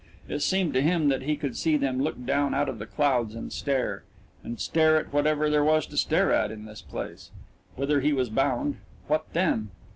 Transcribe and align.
It 0.27 0.39
seemed 0.39 0.73
to 0.73 0.81
him 0.81 1.09
that 1.09 1.21
he 1.21 1.35
could 1.35 1.55
see 1.55 1.77
them 1.77 2.01
look 2.01 2.25
down 2.25 2.55
out 2.55 2.67
of 2.69 2.79
the 2.79 2.87
clouds 2.87 3.35
and 3.35 3.53
stare 3.53 4.03
and 4.43 4.59
stare 4.59 4.97
at 4.97 5.13
whatever 5.13 5.47
there 5.47 5.63
was 5.63 5.85
to 5.85 5.95
stare 5.95 6.33
at 6.33 6.49
in 6.49 6.65
this 6.65 6.81
place 6.81 7.29
whither 7.75 8.01
he 8.01 8.11
was 8.11 8.31
bound 8.31 8.77
What 9.05 9.31
then? 9.33 9.69